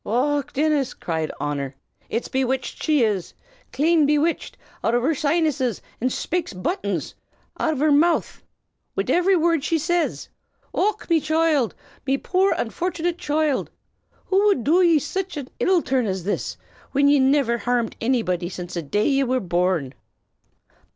"Och, 0.03 0.51
Dinnis!" 0.51 0.95
cried 0.95 1.31
Honor, 1.39 1.75
"it's 2.09 2.27
bewitched 2.27 2.81
she 2.81 3.03
is, 3.03 3.35
clane 3.71 4.07
bewitched 4.07 4.57
out 4.83 4.95
o' 4.95 5.01
her 5.01 5.13
sinses, 5.13 5.79
an 6.01 6.07
shpakes 6.09 6.59
buttons 6.59 7.13
out 7.59 7.73
av 7.75 7.77
her 7.81 7.91
mouth 7.91 8.41
wid 8.95 9.11
ivery 9.11 9.35
worrd 9.35 9.63
she 9.63 9.77
siz. 9.77 10.27
Och, 10.73 11.07
me 11.07 11.19
choild! 11.21 11.75
me 12.07 12.17
poor, 12.17 12.51
misfortunate 12.57 13.19
choild! 13.19 13.69
Who 14.25 14.43
wud 14.45 14.63
do 14.63 14.81
ye 14.81 14.97
sich 14.97 15.37
an 15.37 15.49
ill 15.59 15.83
turn 15.83 16.07
as 16.07 16.23
this, 16.23 16.57
whin 16.93 17.07
ye 17.07 17.19
niver 17.19 17.59
harmed 17.59 17.95
annybody 18.01 18.49
since 18.49 18.73
the 18.73 18.81
day 18.81 19.07
ye 19.07 19.23
were 19.23 19.39
born?" 19.39 19.93